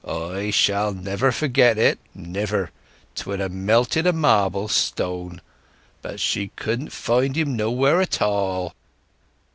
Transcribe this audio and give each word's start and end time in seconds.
I 0.03 0.49
shall 0.49 0.95
never 0.95 1.31
forget 1.31 1.77
it, 1.77 1.99
never! 2.15 2.71
'Twould 3.13 3.39
have 3.39 3.51
melted 3.51 4.07
a 4.07 4.11
marble 4.13 4.67
stone! 4.67 5.41
But 6.01 6.19
she 6.19 6.47
couldn't 6.55 6.91
find 6.91 7.35
him 7.35 7.55
nowhere 7.55 8.01
at 8.01 8.19
all." 8.19 8.73